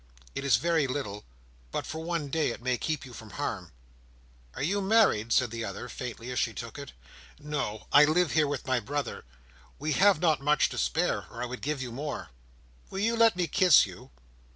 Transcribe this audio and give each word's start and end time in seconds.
It 0.33 0.43
is 0.43 0.55
very 0.55 0.87
little, 0.87 1.25
but 1.71 1.85
for 1.85 2.03
one 2.03 2.29
day 2.29 2.49
it 2.49 2.59
may 2.63 2.75
keep 2.75 3.05
you 3.05 3.13
from 3.13 3.29
harm." 3.37 3.71
"Are 4.55 4.63
you 4.63 4.81
married?" 4.81 5.31
said 5.31 5.51
the 5.51 5.63
other, 5.63 5.87
faintly, 5.89 6.31
as 6.31 6.39
she 6.39 6.53
took 6.53 6.79
it. 6.79 6.93
"No. 7.39 7.85
I 7.91 8.05
live 8.05 8.31
here 8.31 8.47
with 8.47 8.65
my 8.65 8.79
brother. 8.79 9.25
We 9.77 9.91
have 9.91 10.19
not 10.19 10.41
much 10.41 10.69
to 10.69 10.79
spare, 10.79 11.27
or 11.29 11.43
I 11.43 11.45
would 11.45 11.61
give 11.61 11.83
you 11.83 11.91
more." 11.91 12.29
"Will 12.89 12.97
you 12.97 13.15
let 13.15 13.35
me 13.35 13.45
kiss 13.45 13.85
you?" 13.85 14.09